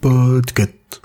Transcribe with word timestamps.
Podcast. 0.00 1.00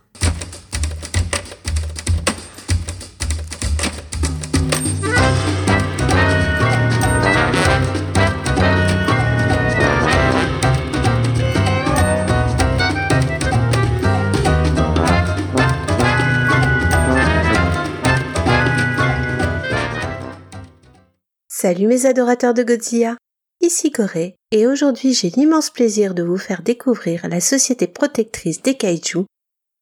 Salut 21.47 21.87
mes 21.87 22.05
adorateurs 22.07 22.53
de 22.53 22.63
Godzilla, 22.63 23.17
ici 23.61 23.91
Corée 23.91 24.35
et 24.51 24.67
aujourd'hui 24.67 25.13
j'ai 25.13 25.29
l'immense 25.29 25.69
plaisir 25.69 26.13
de 26.13 26.23
vous 26.23 26.37
faire 26.37 26.61
découvrir 26.61 27.27
la 27.27 27.39
société 27.39 27.87
protectrice 27.87 28.61
des 28.61 28.75
kaiju, 28.75 29.25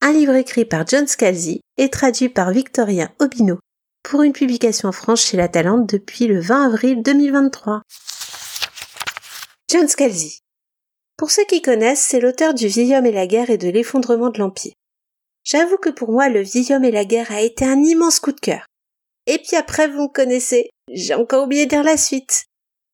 un 0.01 0.11
livre 0.11 0.35
écrit 0.35 0.65
par 0.65 0.87
John 0.87 1.07
Scalzi 1.07 1.61
et 1.77 1.89
traduit 1.89 2.29
par 2.29 2.51
Victorien 2.51 3.11
Obino 3.19 3.59
pour 4.03 4.23
une 4.23 4.33
publication 4.33 4.89
en 4.89 4.91
France 4.91 5.25
chez 5.25 5.37
La 5.37 5.47
Talente 5.47 5.89
depuis 5.89 6.27
le 6.27 6.39
20 6.39 6.67
avril 6.67 7.03
2023. 7.03 7.81
John 9.69 9.87
Scalzi. 9.87 10.39
Pour 11.17 11.31
ceux 11.31 11.45
qui 11.45 11.61
connaissent, 11.61 12.01
c'est 12.01 12.21
l'auteur 12.21 12.53
du 12.53 12.67
Vieil 12.67 12.95
homme 12.95 13.05
et 13.05 13.11
la 13.11 13.27
guerre 13.27 13.49
et 13.49 13.57
de 13.57 13.69
l'effondrement 13.69 14.29
de 14.29 14.39
l'Empire. 14.39 14.73
J'avoue 15.43 15.77
que 15.77 15.89
pour 15.89 16.11
moi, 16.11 16.29
le 16.29 16.41
Vieil 16.41 16.73
homme 16.73 16.85
et 16.85 16.91
la 16.91 17.05
guerre 17.05 17.31
a 17.31 17.41
été 17.41 17.65
un 17.65 17.83
immense 17.83 18.19
coup 18.19 18.31
de 18.31 18.39
cœur. 18.39 18.65
Et 19.27 19.37
puis 19.37 19.57
après, 19.57 19.87
vous 19.87 20.03
me 20.03 20.07
connaissez, 20.07 20.69
j'ai 20.91 21.13
encore 21.13 21.43
oublié 21.43 21.65
de 21.65 21.71
dire 21.71 21.83
la 21.83 21.97
suite. 21.97 22.45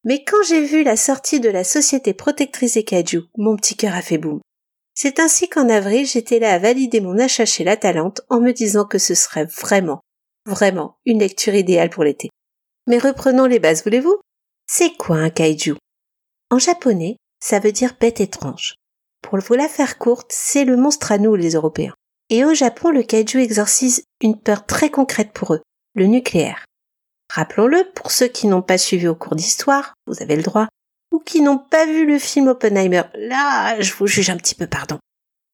Mais 0.05 0.23
quand 0.23 0.43
j'ai 0.47 0.63
vu 0.63 0.83
la 0.83 0.97
sortie 0.97 1.39
de 1.39 1.49
la 1.49 1.63
Société 1.63 2.13
Protectrice 2.13 2.75
des 2.75 2.83
Kaiju, 2.83 3.23
mon 3.37 3.55
petit 3.55 3.75
cœur 3.75 3.95
a 3.95 4.03
fait 4.03 4.19
boum. 4.19 4.39
C'est 4.93 5.19
ainsi 5.19 5.49
qu'en 5.49 5.67
avril, 5.67 6.05
j'étais 6.05 6.37
là 6.37 6.53
à 6.53 6.59
valider 6.59 7.01
mon 7.01 7.17
achat 7.17 7.45
chez 7.45 7.63
La 7.63 7.75
Talente 7.75 8.21
en 8.29 8.39
me 8.39 8.51
disant 8.51 8.85
que 8.85 8.99
ce 8.99 9.15
serait 9.15 9.45
vraiment, 9.45 10.01
vraiment 10.45 10.97
une 11.05 11.19
lecture 11.19 11.55
idéale 11.55 11.89
pour 11.89 12.03
l'été. 12.03 12.29
Mais 12.87 12.99
reprenons 12.99 13.47
les 13.47 13.59
bases, 13.59 13.83
voulez-vous? 13.83 14.15
C'est 14.71 14.95
quoi 14.95 15.17
un 15.17 15.31
kaiju 15.31 15.75
En 16.51 16.59
japonais, 16.59 17.17
ça 17.43 17.57
veut 17.57 17.71
dire 17.71 17.95
bête 17.99 18.21
étrange. 18.21 18.75
Pour 19.23 19.39
vous 19.39 19.55
la 19.55 19.67
faire 19.67 19.97
courte, 19.97 20.31
c'est 20.31 20.65
le 20.65 20.77
monstre 20.77 21.11
à 21.11 21.17
nous, 21.17 21.33
les 21.33 21.53
Européens. 21.53 21.95
Et 22.29 22.45
au 22.45 22.53
Japon, 22.53 22.91
le 22.91 23.01
kaiju 23.01 23.41
exorcise 23.41 24.03
une 24.21 24.39
peur 24.39 24.67
très 24.67 24.91
concrète 24.91 25.31
pour 25.33 25.55
eux, 25.55 25.61
le 25.95 26.05
nucléaire. 26.05 26.63
Rappelons-le, 27.31 27.83
pour 27.95 28.11
ceux 28.11 28.27
qui 28.27 28.47
n'ont 28.47 28.61
pas 28.61 28.77
suivi 28.77 29.07
au 29.07 29.15
cours 29.15 29.35
d'histoire, 29.35 29.93
vous 30.07 30.21
avez 30.21 30.35
le 30.35 30.43
droit, 30.43 30.67
ou 31.11 31.19
qui 31.19 31.41
n'ont 31.41 31.57
pas 31.57 31.85
vu 31.85 32.05
le 32.05 32.19
film 32.19 32.47
Oppenheimer, 32.47 33.03
là, 33.15 33.79
je 33.81 33.93
vous 33.93 34.07
juge 34.07 34.29
un 34.29 34.37
petit 34.37 34.55
peu 34.55 34.67
pardon. 34.67 34.99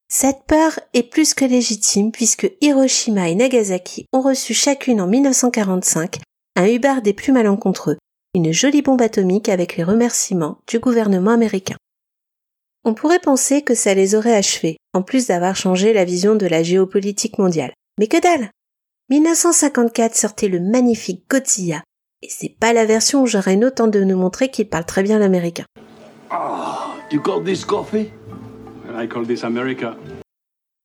Cette 0.09 0.43
peur 0.45 0.77
est 0.93 1.03
plus 1.03 1.33
que 1.33 1.45
légitime 1.45 2.11
puisque 2.11 2.51
Hiroshima 2.59 3.29
et 3.29 3.35
Nagasaki 3.35 4.05
ont 4.11 4.21
reçu 4.21 4.53
chacune 4.53 4.99
en 4.99 5.07
1945 5.07 6.19
un 6.57 6.67
hubbard 6.67 7.01
des 7.01 7.13
plus 7.13 7.31
malencontreux, 7.31 7.97
une 8.35 8.51
jolie 8.51 8.81
bombe 8.81 9.01
atomique 9.01 9.47
avec 9.47 9.77
les 9.77 9.83
remerciements 9.83 10.57
du 10.67 10.79
gouvernement 10.79 11.31
américain. 11.31 11.77
On 12.83 12.93
pourrait 12.93 13.19
penser 13.19 13.61
que 13.61 13.75
ça 13.75 13.93
les 13.93 14.15
aurait 14.15 14.35
achevés, 14.35 14.77
en 14.93 15.01
plus 15.01 15.27
d'avoir 15.27 15.55
changé 15.55 15.93
la 15.93 16.03
vision 16.03 16.35
de 16.35 16.47
la 16.47 16.63
géopolitique 16.63 17.37
mondiale. 17.37 17.73
Mais 17.99 18.07
que 18.07 18.19
dalle 18.19 18.49
1954 19.11 20.15
sortait 20.15 20.47
le 20.47 20.61
magnifique 20.61 21.25
Godzilla, 21.29 21.83
et 22.21 22.29
c'est 22.29 22.55
pas 22.57 22.71
la 22.71 22.85
version 22.85 23.23
où 23.23 23.27
j'aurais 23.27 23.61
autant 23.61 23.87
de 23.87 24.05
nous 24.05 24.15
montrer 24.15 24.49
qu'il 24.49 24.69
parle 24.69 24.85
très 24.85 25.03
bien 25.03 25.19
l'américain. 25.19 25.65
Ah, 26.29 26.95
you 27.11 27.21
call 27.21 27.43
this 27.43 27.65
coffee? 27.65 28.09
I 28.97 29.09
call 29.09 29.27
this 29.27 29.43
America. 29.43 29.97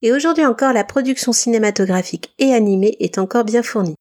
Et 0.03 0.11
aujourd'hui 0.13 0.45
encore, 0.45 0.73
la 0.73 0.83
production 0.83 1.31
cinématographique 1.31 2.35
et 2.41 2.53
animée 2.53 2.97
est 2.99 3.19
encore 3.19 3.45
bien 3.45 3.63
fournie. 3.63 3.95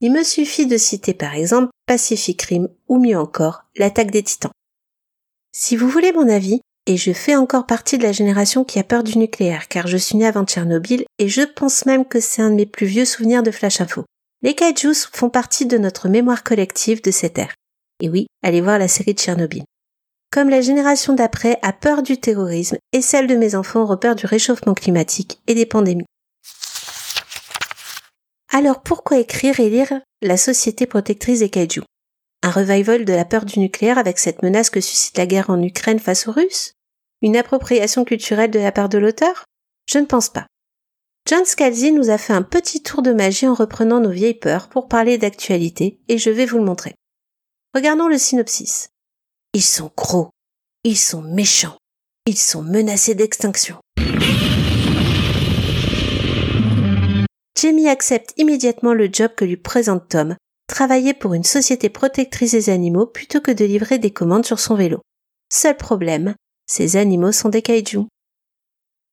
Il 0.00 0.10
me 0.10 0.24
suffit 0.24 0.66
de 0.66 0.76
citer 0.76 1.14
par 1.14 1.34
exemple 1.34 1.70
Pacific 1.86 2.42
Rim 2.42 2.66
ou 2.88 2.98
mieux 2.98 3.16
encore, 3.16 3.62
l'attaque 3.76 4.10
des 4.10 4.24
titans. 4.24 4.50
Si 5.52 5.76
vous 5.76 5.88
voulez 5.88 6.10
mon 6.10 6.28
avis, 6.28 6.60
et 6.88 6.96
je 6.96 7.12
fais 7.12 7.36
encore 7.36 7.66
partie 7.66 7.98
de 7.98 8.02
la 8.02 8.12
génération 8.12 8.64
qui 8.64 8.78
a 8.78 8.82
peur 8.82 9.04
du 9.04 9.18
nucléaire 9.18 9.68
car 9.68 9.86
je 9.86 9.98
suis 9.98 10.16
née 10.16 10.26
avant 10.26 10.44
Tchernobyl 10.44 11.04
et 11.18 11.28
je 11.28 11.42
pense 11.42 11.84
même 11.84 12.06
que 12.06 12.18
c'est 12.18 12.40
un 12.40 12.48
de 12.48 12.54
mes 12.54 12.64
plus 12.64 12.86
vieux 12.86 13.04
souvenirs 13.04 13.42
de 13.42 13.50
Flash 13.50 13.82
Info. 13.82 14.06
Les 14.40 14.54
kaijus 14.54 15.06
font 15.12 15.28
partie 15.28 15.66
de 15.66 15.76
notre 15.76 16.08
mémoire 16.08 16.42
collective 16.42 17.02
de 17.02 17.10
cette 17.10 17.38
ère. 17.38 17.54
Et 18.00 18.08
oui, 18.08 18.26
allez 18.42 18.62
voir 18.62 18.78
la 18.78 18.88
série 18.88 19.12
de 19.12 19.18
Tchernobyl. 19.18 19.64
Comme 20.32 20.48
la 20.48 20.62
génération 20.62 21.12
d'après 21.12 21.58
a 21.60 21.74
peur 21.74 22.02
du 22.02 22.16
terrorisme 22.16 22.78
et 22.92 23.02
celle 23.02 23.26
de 23.26 23.34
mes 23.34 23.54
enfants 23.54 23.82
aura 23.82 24.00
peur 24.00 24.14
du 24.14 24.24
réchauffement 24.24 24.74
climatique 24.74 25.40
et 25.46 25.54
des 25.54 25.66
pandémies. 25.66 26.06
Alors 28.50 28.80
pourquoi 28.82 29.18
écrire 29.18 29.60
et 29.60 29.68
lire 29.68 30.00
La 30.22 30.38
Société 30.38 30.86
protectrice 30.86 31.40
des 31.40 31.50
kaijus? 31.50 31.82
Un 32.42 32.50
revival 32.50 33.04
de 33.04 33.12
la 33.12 33.26
peur 33.26 33.44
du 33.44 33.58
nucléaire 33.58 33.98
avec 33.98 34.18
cette 34.18 34.42
menace 34.42 34.70
que 34.70 34.80
suscite 34.80 35.18
la 35.18 35.26
guerre 35.26 35.50
en 35.50 35.62
Ukraine 35.62 35.98
face 35.98 36.28
aux 36.28 36.32
Russes? 36.32 36.72
Une 37.22 37.36
appropriation 37.36 38.04
culturelle 38.04 38.50
de 38.50 38.58
la 38.58 38.72
part 38.72 38.88
de 38.88 38.98
l'auteur? 38.98 39.44
Je 39.86 39.98
ne 39.98 40.06
pense 40.06 40.28
pas. 40.28 40.46
John 41.28 41.44
Scalzi 41.44 41.92
nous 41.92 42.10
a 42.10 42.18
fait 42.18 42.32
un 42.32 42.42
petit 42.42 42.82
tour 42.82 43.02
de 43.02 43.12
magie 43.12 43.46
en 43.46 43.54
reprenant 43.54 44.00
nos 44.00 44.10
vieilles 44.10 44.38
peurs 44.38 44.68
pour 44.68 44.88
parler 44.88 45.18
d'actualité 45.18 46.00
et 46.08 46.18
je 46.18 46.30
vais 46.30 46.46
vous 46.46 46.58
le 46.58 46.64
montrer. 46.64 46.94
Regardons 47.74 48.08
le 48.08 48.18
synopsis. 48.18 48.88
Ils 49.52 49.62
sont 49.62 49.90
gros, 49.96 50.30
ils 50.84 50.96
sont 50.96 51.22
méchants, 51.22 51.76
ils 52.26 52.38
sont 52.38 52.62
menacés 52.62 53.14
d'extinction. 53.14 53.76
Jamie 57.60 57.88
accepte 57.88 58.32
immédiatement 58.36 58.94
le 58.94 59.08
job 59.12 59.32
que 59.36 59.44
lui 59.44 59.56
présente 59.56 60.08
Tom, 60.08 60.36
travailler 60.68 61.12
pour 61.12 61.34
une 61.34 61.44
société 61.44 61.88
protectrice 61.88 62.52
des 62.52 62.70
animaux 62.70 63.06
plutôt 63.06 63.40
que 63.40 63.50
de 63.50 63.64
livrer 63.64 63.98
des 63.98 64.12
commandes 64.12 64.46
sur 64.46 64.60
son 64.60 64.76
vélo. 64.76 65.00
Seul 65.52 65.76
problème, 65.76 66.34
ces 66.68 66.96
animaux 66.96 67.32
sont 67.32 67.48
des 67.48 67.62
kaijus. 67.62 68.06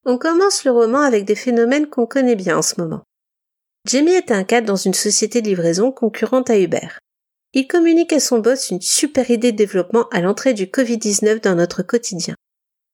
On 0.05 0.19
commence 0.19 0.65
le 0.65 0.71
roman 0.71 0.99
avec 0.99 1.25
des 1.25 1.35
phénomènes 1.35 1.87
qu'on 1.87 2.05
connaît 2.05 2.35
bien 2.35 2.57
en 2.57 2.61
ce 2.61 2.79
moment. 2.79 3.01
Jamie 3.87 4.11
est 4.11 4.31
un 4.31 4.43
cadre 4.43 4.67
dans 4.67 4.75
une 4.75 4.93
société 4.93 5.41
de 5.41 5.47
livraison 5.47 5.91
concurrente 5.91 6.49
à 6.49 6.59
Uber. 6.59 6.89
Il 7.53 7.67
communique 7.67 8.13
à 8.13 8.19
son 8.19 8.39
boss 8.39 8.69
une 8.69 8.81
super 8.81 9.31
idée 9.31 9.51
de 9.51 9.57
développement 9.57 10.09
à 10.09 10.21
l'entrée 10.21 10.53
du 10.53 10.65
Covid-19 10.65 11.41
dans 11.41 11.55
notre 11.55 11.81
quotidien. 11.81 12.35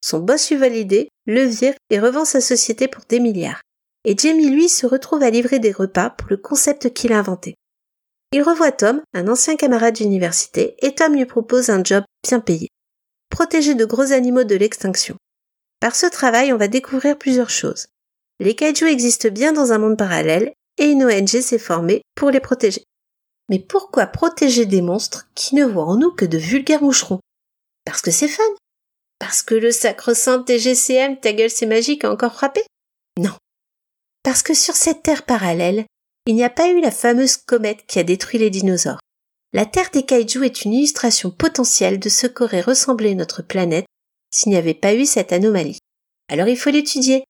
Son 0.02 0.20
boss 0.20 0.50
lui 0.50 0.58
valide, 0.58 1.08
le 1.26 1.44
vire 1.44 1.74
et 1.90 2.00
revend 2.00 2.26
sa 2.26 2.42
société 2.42 2.88
pour 2.88 3.04
des 3.10 3.20
milliards. 3.20 3.62
Et 4.06 4.16
Jamie, 4.18 4.50
lui, 4.50 4.70
se 4.70 4.86
retrouve 4.86 5.24
à 5.24 5.30
livrer 5.30 5.60
des 5.60 5.72
repas 5.72 6.12
pour 6.12 6.28
le 6.30 6.38
concept 6.38 6.94
qu'il 6.94 7.14
a 7.14 7.20
inventé. 7.20 7.56
Il 8.34 8.44
revoit 8.44 8.72
Tom, 8.72 9.02
un 9.14 9.28
ancien 9.28 9.56
camarade 9.56 9.96
d'université, 9.96 10.76
et 10.82 10.96
Tom 10.96 11.16
lui 11.16 11.26
propose 11.26 11.70
un 11.70 11.84
job 11.84 12.04
bien 12.24 12.40
payé 12.40 12.70
protéger 13.32 13.74
de 13.74 13.86
gros 13.86 14.12
animaux 14.12 14.44
de 14.44 14.56
l'extinction. 14.56 15.16
Par 15.80 15.96
ce 15.96 16.06
travail, 16.06 16.54
on 16.54 16.58
va 16.58 16.68
découvrir 16.68 17.18
plusieurs 17.18 17.50
choses. 17.50 17.88
Les 18.40 18.56
kaiju 18.56 18.88
existent 18.88 19.30
bien 19.30 19.54
dans 19.54 19.72
un 19.72 19.80
monde 19.80 19.98
parallèle 19.98 20.54
et 20.78 20.86
une 20.86 21.04
ONG 21.04 21.42
s'est 21.42 21.58
formée 21.58 22.04
pour 22.16 22.30
les 22.30 22.40
protéger. 22.40 22.84
Mais 23.50 23.60
pourquoi 23.60 24.06
protéger 24.06 24.66
des 24.66 24.82
monstres 24.82 25.28
qui 25.34 25.56
ne 25.56 25.66
voient 25.66 25.86
en 25.86 25.98
nous 25.98 26.12
que 26.12 26.26
de 26.26 26.38
vulgaires 26.38 26.84
moucherons? 26.84 27.20
Parce 27.86 28.02
que 28.02 28.12
c'est 28.12 28.28
fun 28.28 28.44
Parce 29.20 29.42
que 29.42 29.56
le 29.56 29.72
sacro-saint 29.72 30.44
TGCM, 30.44 31.20
ta 31.20 31.34
gueule 31.34 31.50
c'est 31.50 31.66
magique, 31.66 32.04
a 32.04 32.12
encore 32.12 32.34
frappé? 32.34 32.62
Non. 33.18 33.34
Parce 34.24 34.44
que 34.44 34.54
sur 34.54 34.76
cette 34.76 35.04
terre 35.04 35.26
parallèle, 35.26 35.86
il 36.28 36.36
n'y 36.36 36.44
a 36.44 36.50
pas 36.50 36.70
eu 36.70 36.80
la 36.80 36.92
fameuse 36.92 37.38
comète 37.38 37.86
qui 37.88 37.98
a 38.00 38.04
détruit 38.04 38.40
les 38.40 38.52
dinosaures. 38.52 39.00
La 39.54 39.66
Terre 39.66 39.90
des 39.92 40.04
kaiju 40.04 40.46
est 40.46 40.64
une 40.64 40.74
illustration 40.74 41.30
potentielle 41.30 42.00
de 42.00 42.08
ce 42.08 42.26
qu'aurait 42.26 42.62
ressemblé 42.62 43.16
notre 43.16 43.42
planète 43.42 43.86
s'il 44.34 44.52
n'y 44.52 44.58
avait 44.58 44.74
pas 44.74 44.94
eu 44.94 45.06
cette 45.06 45.34
anomalie. 45.34 45.80
Alors 46.30 46.48
il 46.48 46.58
faut 46.58 46.70
l'étudier. 46.70 47.26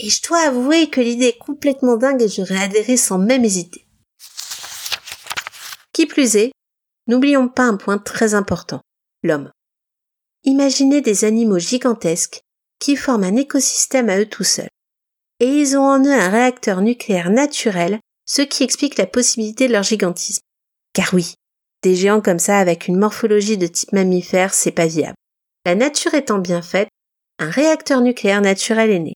Et 0.00 0.08
je 0.08 0.22
dois 0.22 0.40
avouer 0.40 0.88
que 0.88 1.00
l'idée 1.00 1.26
est 1.26 1.38
complètement 1.38 1.96
dingue 1.96 2.22
et 2.22 2.28
j'aurais 2.28 2.62
adhéré 2.62 2.96
sans 2.96 3.18
même 3.18 3.44
hésiter. 3.44 3.86
Qui 5.92 6.06
plus 6.06 6.36
est, 6.36 6.52
n'oublions 7.06 7.48
pas 7.48 7.64
un 7.64 7.76
point 7.76 7.98
très 7.98 8.34
important, 8.34 8.80
l'homme. 9.22 9.50
Imaginez 10.44 11.00
des 11.00 11.24
animaux 11.24 11.58
gigantesques 11.58 12.40
qui 12.78 12.96
forment 12.96 13.24
un 13.24 13.36
écosystème 13.36 14.08
à 14.08 14.18
eux 14.18 14.26
tout 14.26 14.44
seuls. 14.44 14.68
Et 15.40 15.46
ils 15.46 15.76
ont 15.76 15.86
en 15.86 16.04
eux 16.04 16.12
un 16.12 16.28
réacteur 16.28 16.80
nucléaire 16.82 17.30
naturel, 17.30 17.98
ce 18.26 18.42
qui 18.42 18.62
explique 18.62 18.98
la 18.98 19.06
possibilité 19.06 19.68
de 19.68 19.72
leur 19.72 19.82
gigantisme. 19.82 20.42
Car 20.92 21.14
oui, 21.14 21.34
des 21.84 21.94
géants 21.94 22.22
comme 22.22 22.38
ça 22.38 22.58
avec 22.58 22.88
une 22.88 22.98
morphologie 22.98 23.58
de 23.58 23.66
type 23.66 23.92
mammifère, 23.92 24.54
c'est 24.54 24.72
pas 24.72 24.86
viable. 24.86 25.14
La 25.66 25.74
nature 25.74 26.14
étant 26.14 26.38
bien 26.38 26.62
faite, 26.62 26.88
un 27.38 27.50
réacteur 27.50 28.00
nucléaire 28.00 28.40
naturel 28.40 28.90
est 28.90 28.98
né. 28.98 29.12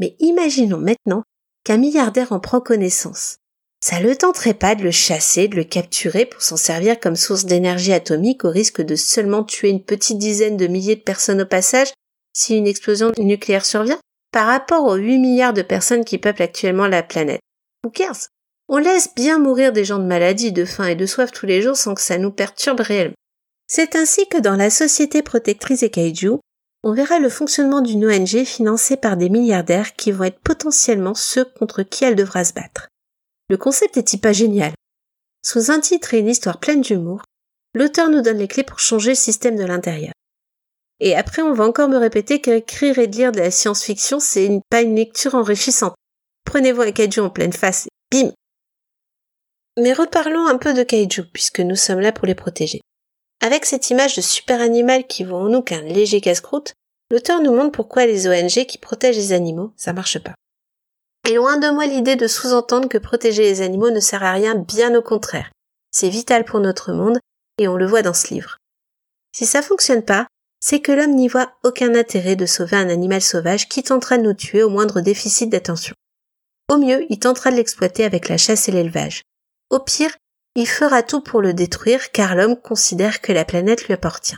Mais 0.00 0.16
imaginons 0.18 0.78
maintenant 0.78 1.22
qu'un 1.64 1.76
milliardaire 1.76 2.32
en 2.32 2.40
prend 2.40 2.60
connaissance. 2.60 3.36
Ça 3.82 4.00
le 4.00 4.14
tenterait 4.16 4.54
pas 4.54 4.74
de 4.74 4.82
le 4.82 4.90
chasser, 4.90 5.48
de 5.48 5.56
le 5.56 5.64
capturer 5.64 6.26
pour 6.26 6.42
s'en 6.42 6.56
servir 6.56 6.98
comme 7.00 7.16
source 7.16 7.46
d'énergie 7.46 7.92
atomique 7.92 8.44
au 8.44 8.50
risque 8.50 8.82
de 8.82 8.96
seulement 8.96 9.44
tuer 9.44 9.70
une 9.70 9.82
petite 9.82 10.18
dizaine 10.18 10.56
de 10.56 10.66
milliers 10.66 10.96
de 10.96 11.00
personnes 11.00 11.40
au 11.40 11.46
passage 11.46 11.92
si 12.34 12.56
une 12.56 12.66
explosion 12.66 13.12
nucléaire 13.18 13.64
survient? 13.64 13.98
Par 14.32 14.46
rapport 14.46 14.84
aux 14.84 14.96
8 14.96 15.18
milliards 15.18 15.52
de 15.52 15.62
personnes 15.62 16.04
qui 16.04 16.18
peuplent 16.18 16.42
actuellement 16.42 16.86
la 16.86 17.02
planète. 17.02 17.40
Who 17.84 17.90
cares? 17.90 18.28
On 18.72 18.78
laisse 18.78 19.12
bien 19.16 19.40
mourir 19.40 19.72
des 19.72 19.84
gens 19.84 19.98
de 19.98 20.04
maladie, 20.04 20.52
de 20.52 20.64
faim 20.64 20.86
et 20.86 20.94
de 20.94 21.04
soif 21.04 21.32
tous 21.32 21.44
les 21.44 21.60
jours 21.60 21.76
sans 21.76 21.96
que 21.96 22.00
ça 22.00 22.18
nous 22.18 22.30
perturbe 22.30 22.78
réellement. 22.78 23.16
C'est 23.66 23.96
ainsi 23.96 24.28
que 24.28 24.38
dans 24.38 24.54
la 24.54 24.70
société 24.70 25.22
protectrice 25.22 25.80
des 25.80 25.90
kaiju, 25.90 26.38
on 26.84 26.94
verra 26.94 27.18
le 27.18 27.28
fonctionnement 27.28 27.80
d'une 27.80 28.06
ONG 28.06 28.44
financée 28.44 28.96
par 28.96 29.16
des 29.16 29.28
milliardaires 29.28 29.96
qui 29.96 30.12
vont 30.12 30.22
être 30.22 30.38
potentiellement 30.38 31.16
ceux 31.16 31.44
contre 31.44 31.82
qui 31.82 32.04
elle 32.04 32.14
devra 32.14 32.44
se 32.44 32.52
battre. 32.52 32.86
Le 33.48 33.56
concept 33.56 33.96
est-il 33.96 34.20
pas 34.20 34.32
génial 34.32 34.72
Sous 35.44 35.72
un 35.72 35.80
titre 35.80 36.14
et 36.14 36.20
une 36.20 36.28
histoire 36.28 36.60
pleine 36.60 36.80
d'humour, 36.80 37.22
l'auteur 37.74 38.08
nous 38.08 38.22
donne 38.22 38.38
les 38.38 38.46
clés 38.46 38.62
pour 38.62 38.78
changer 38.78 39.10
le 39.10 39.16
système 39.16 39.56
de 39.56 39.64
l'intérieur. 39.64 40.12
Et 41.00 41.16
après, 41.16 41.42
on 41.42 41.54
va 41.54 41.64
encore 41.64 41.88
me 41.88 41.96
répéter 41.96 42.40
qu'écrire 42.40 43.00
et 43.00 43.08
de 43.08 43.16
lire 43.16 43.32
de 43.32 43.40
la 43.40 43.50
science-fiction, 43.50 44.20
c'est 44.20 44.60
pas 44.70 44.82
une 44.82 44.94
lecture 44.94 45.34
enrichissante. 45.34 45.96
Prenez-vous 46.44 46.82
un 46.82 46.92
kaiju 46.92 47.18
en 47.18 47.30
pleine 47.30 47.52
face 47.52 47.88
et 48.12 48.22
bim 48.22 48.32
Mais 49.78 49.92
reparlons 49.92 50.46
un 50.46 50.58
peu 50.58 50.74
de 50.74 50.82
kaiju, 50.82 51.24
puisque 51.32 51.60
nous 51.60 51.76
sommes 51.76 52.00
là 52.00 52.12
pour 52.12 52.26
les 52.26 52.34
protéger. 52.34 52.80
Avec 53.40 53.64
cette 53.64 53.90
image 53.90 54.16
de 54.16 54.20
super 54.20 54.60
animal 54.60 55.06
qui 55.06 55.24
vaut 55.24 55.36
en 55.36 55.48
nous 55.48 55.62
qu'un 55.62 55.80
léger 55.80 56.20
casse-croûte, 56.20 56.74
l'auteur 57.10 57.40
nous 57.40 57.54
montre 57.54 57.72
pourquoi 57.72 58.06
les 58.06 58.28
ONG 58.28 58.66
qui 58.66 58.78
protègent 58.78 59.16
les 59.16 59.32
animaux, 59.32 59.72
ça 59.76 59.92
marche 59.92 60.18
pas. 60.18 60.34
Et 61.28 61.34
loin 61.34 61.58
de 61.58 61.70
moi 61.70 61.86
l'idée 61.86 62.16
de 62.16 62.26
sous-entendre 62.26 62.88
que 62.88 62.98
protéger 62.98 63.42
les 63.42 63.62
animaux 63.62 63.90
ne 63.90 64.00
sert 64.00 64.22
à 64.22 64.32
rien, 64.32 64.54
bien 64.54 64.94
au 64.94 65.02
contraire. 65.02 65.50
C'est 65.90 66.08
vital 66.08 66.44
pour 66.44 66.60
notre 66.60 66.92
monde, 66.92 67.18
et 67.58 67.68
on 67.68 67.76
le 67.76 67.86
voit 67.86 68.02
dans 68.02 68.14
ce 68.14 68.32
livre. 68.32 68.56
Si 69.34 69.46
ça 69.46 69.62
fonctionne 69.62 70.02
pas, 70.02 70.26
c'est 70.60 70.80
que 70.80 70.92
l'homme 70.92 71.14
n'y 71.14 71.28
voit 71.28 71.52
aucun 71.64 71.94
intérêt 71.94 72.36
de 72.36 72.46
sauver 72.46 72.76
un 72.76 72.90
animal 72.90 73.22
sauvage 73.22 73.68
qui 73.68 73.82
tentera 73.82 74.18
de 74.18 74.22
nous 74.22 74.34
tuer 74.34 74.62
au 74.62 74.68
moindre 74.68 75.00
déficit 75.00 75.48
d'attention. 75.48 75.94
Au 76.70 76.76
mieux, 76.76 77.06
il 77.08 77.18
tentera 77.18 77.50
de 77.50 77.56
l'exploiter 77.56 78.04
avec 78.04 78.28
la 78.28 78.36
chasse 78.36 78.68
et 78.68 78.72
l'élevage. 78.72 79.22
Au 79.70 79.78
pire, 79.78 80.10
il 80.56 80.66
fera 80.66 81.04
tout 81.04 81.20
pour 81.20 81.40
le 81.40 81.54
détruire 81.54 82.10
car 82.10 82.34
l'homme 82.34 82.60
considère 82.60 83.20
que 83.20 83.32
la 83.32 83.44
planète 83.44 83.86
lui 83.86 83.94
appartient. 83.94 84.36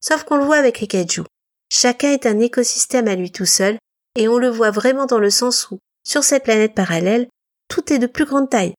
Sauf 0.00 0.24
qu'on 0.24 0.36
le 0.36 0.44
voit 0.44 0.56
avec 0.56 0.80
les. 0.80 1.24
Chacun 1.70 2.10
est 2.10 2.26
un 2.26 2.40
écosystème 2.40 3.08
à 3.08 3.14
lui 3.14 3.30
tout 3.30 3.46
seul 3.46 3.78
et 4.16 4.28
on 4.28 4.38
le 4.38 4.48
voit 4.48 4.72
vraiment 4.72 5.06
dans 5.06 5.20
le 5.20 5.30
sens 5.30 5.70
où, 5.70 5.78
sur 6.04 6.24
cette 6.24 6.44
planète 6.44 6.74
parallèle, 6.74 7.28
tout 7.68 7.92
est 7.92 7.98
de 7.98 8.06
plus 8.06 8.24
grande 8.24 8.50
taille. 8.50 8.74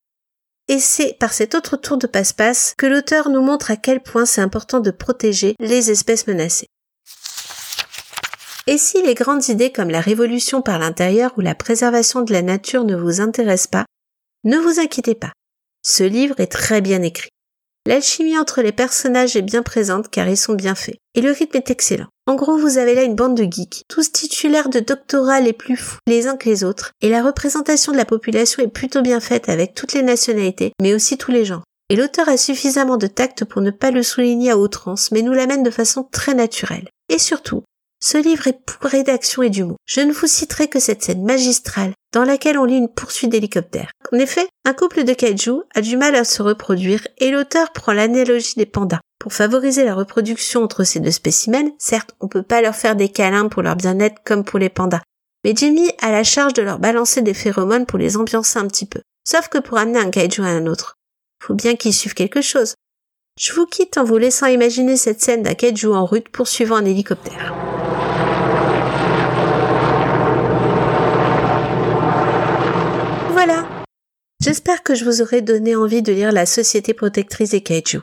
Et 0.68 0.80
c'est 0.80 1.16
par 1.20 1.32
cet 1.32 1.56
autre 1.56 1.78
tour 1.78 1.98
de 1.98 2.08
passe-passe 2.08 2.74
que 2.78 2.86
l'auteur 2.86 3.30
nous 3.30 3.42
montre 3.42 3.72
à 3.72 3.78
quel 3.78 4.02
point 4.02 4.26
c'est 4.26 4.42
important 4.42 4.82
de 4.82 4.92
protéger 4.92 5.56
les 5.60 5.90
espèces 5.90 6.28
menacées. 6.28 6.68
Et 8.68 8.78
si 8.78 9.02
les 9.04 9.14
grandes 9.14 9.48
idées 9.48 9.72
comme 9.72 9.90
la 9.90 10.02
révolution 10.02 10.62
par 10.62 10.80
l'intérieur 10.80 11.34
ou 11.38 11.42
la 11.42 11.56
préservation 11.56 12.24
de 12.24 12.34
la 12.34 12.42
nature 12.42 12.84
ne 12.84 12.96
vous 12.96 13.22
intéressent 13.22 13.68
pas, 13.68 13.86
ne 14.44 14.58
vous 14.58 14.80
inquiétez 14.80 15.16
pas. 15.16 15.32
Ce 15.88 16.04
livre 16.04 16.40
est 16.40 16.52
très 16.52 16.82
bien 16.82 17.04
écrit. 17.04 17.30
L'alchimie 17.86 18.40
entre 18.40 18.64
les 18.64 18.72
personnages 18.72 19.36
est 19.36 19.44
bien 19.44 19.62
présente 19.62 20.10
car 20.10 20.28
ils 20.28 20.36
sont 20.36 20.56
bien 20.56 20.74
faits. 20.74 20.98
Et 21.14 21.22
le 21.22 21.30
rythme 21.30 21.58
est 21.58 21.70
excellent. 21.70 22.08
En 22.26 22.34
gros, 22.34 22.58
vous 22.58 22.80
avez 22.80 22.96
là 22.96 23.04
une 23.04 23.14
bande 23.14 23.38
de 23.38 23.44
geeks, 23.44 23.84
tous 23.88 24.12
titulaires 24.12 24.70
de 24.70 24.80
doctorats 24.80 25.42
les 25.42 25.54
plus 25.54 25.78
fous 25.78 26.00
les 26.08 26.26
uns 26.26 26.38
que 26.38 26.50
les 26.50 26.64
autres, 26.64 26.90
et 27.02 27.10
la 27.10 27.22
représentation 27.22 27.92
de 27.92 27.98
la 27.98 28.06
population 28.06 28.64
est 28.64 28.68
plutôt 28.68 29.04
bien 29.04 29.20
faite 29.20 29.48
avec 29.48 29.76
toutes 29.76 29.94
les 29.94 30.02
nationalités, 30.02 30.72
mais 30.82 30.96
aussi 30.96 31.20
tous 31.20 31.30
les 31.30 31.46
genres. 31.46 31.64
Et 31.92 31.96
l'auteur 31.96 32.30
a 32.30 32.38
suffisamment 32.38 32.98
de 32.98 33.06
tact 33.06 33.46
pour 33.46 33.62
ne 33.62 33.70
pas 33.70 33.92
le 33.92 34.02
souligner 34.02 34.50
à 34.50 34.58
outrance, 34.58 35.12
mais 35.12 35.22
nous 35.22 35.34
l'amène 35.34 35.62
de 35.62 35.70
façon 35.70 36.08
très 36.12 36.34
naturelle. 36.34 36.90
Et 37.10 37.20
surtout, 37.20 37.64
ce 38.02 38.18
livre 38.18 38.48
est 38.48 38.60
bourré 38.82 39.04
d'action 39.04 39.44
et 39.44 39.52
d'humour. 39.52 39.78
Je 39.86 40.02
ne 40.02 40.14
vous 40.14 40.26
citerai 40.26 40.68
que 40.68 40.80
cette 40.80 41.04
scène 41.04 41.24
magistrale 41.24 41.94
dans 42.16 42.24
laquelle 42.24 42.58
on 42.58 42.64
lit 42.64 42.78
une 42.78 42.88
poursuite 42.88 43.30
d'hélicoptère. 43.30 43.92
En 44.14 44.18
effet, 44.18 44.48
un 44.64 44.74
couple 44.74 45.04
de 45.04 45.14
kaiju 45.14 45.64
a 45.76 45.82
du 45.82 45.98
mal 45.98 46.16
à 46.16 46.24
se 46.24 46.42
reproduire 46.42 47.06
et 47.18 47.30
l'auteur 47.30 47.74
prend 47.74 47.92
l'analogie 47.92 48.54
des 48.56 48.66
pandas. 48.66 49.02
Pour 49.20 49.34
favoriser 49.34 49.84
la 49.84 49.96
reproduction 49.96 50.64
entre 50.64 50.86
ces 50.86 51.02
deux 51.02 51.12
spécimens, 51.12 51.74
certes, 51.78 52.16
on 52.22 52.30
peut 52.30 52.42
pas 52.42 52.62
leur 52.62 52.74
faire 52.74 52.96
des 52.96 53.10
câlins 53.10 53.50
pour 53.50 53.64
leur 53.64 53.76
bien-être 53.76 54.24
comme 54.24 54.46
pour 54.46 54.60
les 54.60 54.70
pandas. 54.70 55.02
Mais 55.44 55.54
Jimmy 55.54 55.92
a 56.02 56.10
la 56.10 56.24
charge 56.24 56.54
de 56.54 56.62
leur 56.62 56.80
balancer 56.80 57.22
des 57.22 57.34
phéromones 57.34 57.86
pour 57.86 58.00
les 58.00 58.16
ambiancer 58.16 58.60
un 58.60 58.68
petit 58.68 58.86
peu. 58.86 59.02
Sauf 59.28 59.50
que 59.50 59.58
pour 59.58 59.78
amener 59.78 60.00
un 60.00 60.10
kaiju 60.10 60.42
à 60.42 60.48
un 60.48 60.68
autre, 60.68 60.96
faut 61.44 61.54
bien 61.54 61.76
qu'ils 61.76 61.94
suivent 61.94 62.14
quelque 62.14 62.42
chose. 62.42 62.76
Je 63.38 63.52
vous 63.52 63.66
quitte 63.66 63.98
en 63.98 64.06
vous 64.06 64.18
laissant 64.18 64.46
imaginer 64.46 64.96
cette 64.96 65.22
scène 65.22 65.44
d'un 65.44 65.54
kaiju 65.54 65.94
en 65.94 66.06
route 66.06 66.30
poursuivant 66.30 66.78
un 66.78 66.86
hélicoptère. 66.86 67.65
J'espère 74.46 74.84
que 74.84 74.94
je 74.94 75.06
vous 75.06 75.24
aurai 75.24 75.42
donné 75.42 75.76
envie 75.76 76.04
de 76.04 76.14
lire 76.14 76.32
La 76.32 76.46
Société 76.46 76.94
protectrice 76.94 77.50
des 77.50 77.62
kaiju. 77.62 78.02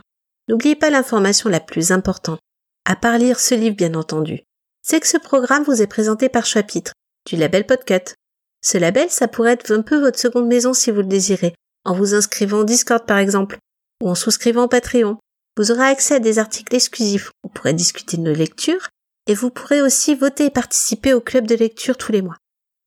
N'oubliez 0.49 0.75
pas 0.75 0.91
l'information 0.91 1.49
la 1.49 1.61
plus 1.61 1.93
importante, 1.93 2.41
à 2.85 2.97
part 2.97 3.17
lire 3.17 3.39
ce 3.39 3.55
livre 3.55 3.77
bien 3.77 3.95
entendu, 3.95 4.41
c'est 4.83 4.99
que 4.99 5.07
ce 5.07 5.19
programme 5.19 5.63
vous 5.63 5.83
est 5.83 5.87
présenté 5.87 6.29
par 6.29 6.45
chapitre, 6.45 6.95
du 7.27 7.37
label 7.37 7.65
Podcut. 7.65 8.17
Ce 8.61 8.77
label, 8.77 9.09
ça 9.09 9.29
pourrait 9.29 9.53
être 9.53 9.71
un 9.71 9.83
peu 9.83 10.01
votre 10.01 10.19
seconde 10.19 10.49
maison 10.49 10.75
si 10.75 10.91
vous 10.91 11.03
le 11.03 11.07
désirez, 11.07 11.55
en 11.85 11.95
vous 11.95 12.13
inscrivant 12.13 12.59
au 12.59 12.65
Discord 12.65 13.07
par 13.07 13.19
exemple, 13.19 13.59
ou 14.03 14.11
en 14.11 14.17
souscrivant 14.17 14.65
au 14.65 14.69
Patreon. 14.69 15.19
Vous 15.57 15.71
aurez 15.71 15.87
accès 15.87 16.17
à 16.17 16.19
des 16.19 16.41
articles 16.41 16.75
exclusifs, 16.75 17.31
vous 17.45 17.51
pourrez 17.51 17.73
discuter 17.73 18.17
de 18.17 18.23
nos 18.23 18.35
lectures, 18.35 18.89
et 19.29 19.35
vous 19.35 19.51
pourrez 19.51 19.81
aussi 19.81 20.17
voter 20.17 20.47
et 20.47 20.51
participer 20.51 21.15
au 21.15 21.21
club 21.21 21.47
de 21.47 21.55
lecture 21.55 21.97
tous 21.97 22.11
les 22.11 22.21
mois. 22.21 22.39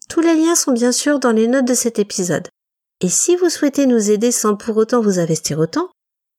Tous 0.09 0.19
les 0.19 0.35
liens 0.35 0.55
sont 0.55 0.73
bien 0.73 0.91
sûr 0.91 1.19
dans 1.19 1.31
les 1.31 1.47
notes 1.47 1.63
de 1.63 1.73
cet 1.73 1.99
épisode. 1.99 2.49
Et 3.01 3.09
si 3.09 3.35
vous 3.35 3.49
souhaitez 3.49 3.85
nous 3.85 4.09
aider 4.09 4.31
sans 4.31 4.55
pour 4.55 4.77
autant 4.77 5.01
vous 5.01 5.19
investir 5.19 5.59
autant, 5.59 5.89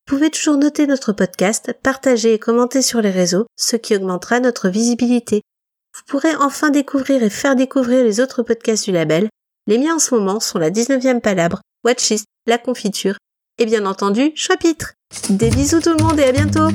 vous 0.09 0.17
pouvez 0.17 0.31
toujours 0.31 0.57
noter 0.57 0.87
notre 0.87 1.13
podcast, 1.13 1.75
partager 1.83 2.33
et 2.33 2.39
commenter 2.39 2.81
sur 2.81 3.03
les 3.03 3.11
réseaux, 3.11 3.47
ce 3.57 3.77
qui 3.77 3.95
augmentera 3.95 4.41
notre 4.41 4.69
visibilité. 4.69 5.43
Vous 5.95 6.03
pourrez 6.07 6.35
enfin 6.37 6.71
découvrir 6.71 7.23
et 7.23 7.31
faire 7.31 7.57
découvrir 7.57 8.05
les 8.05 8.21
autres 8.21 8.43
podcasts 8.43 8.85
du 8.85 8.93
label. 8.93 9.29
Les 9.67 9.79
miens 9.79 9.97
en 9.97 9.99
ce 9.99 10.15
moment 10.15 10.41
sont 10.41 10.59
la 10.59 10.71
19e 10.71 11.21
Palabre, 11.21 11.61
Watchlist, 11.85 12.27
La 12.47 12.59
Confiture 12.59 13.17
et 13.59 13.67
bien 13.67 13.85
entendu 13.85 14.33
Chapitre. 14.35 14.95
Des 15.29 15.51
bisous 15.51 15.81
tout 15.81 15.95
le 15.97 16.03
monde 16.03 16.19
et 16.21 16.25
à 16.25 16.33
bientôt 16.33 16.69